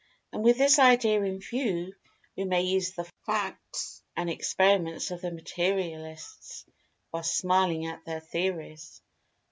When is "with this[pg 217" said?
0.43-1.13